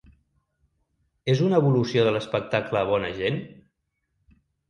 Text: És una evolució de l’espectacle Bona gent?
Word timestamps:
És 1.33 1.43
una 1.47 1.59
evolució 1.63 2.07
de 2.07 2.15
l’espectacle 2.15 2.83
Bona 2.95 3.13
gent? 3.21 3.37